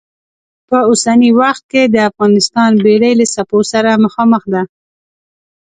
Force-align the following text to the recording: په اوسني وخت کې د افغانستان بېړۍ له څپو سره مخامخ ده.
په 0.69 0.77
اوسني 0.89 1.29
وخت 1.41 1.63
کې 1.71 1.83
د 1.87 1.95
افغانستان 2.09 2.71
بېړۍ 2.83 3.13
له 3.19 3.25
څپو 3.33 3.59
سره 3.71 3.91
مخامخ 4.05 4.43
ده. 4.53 4.61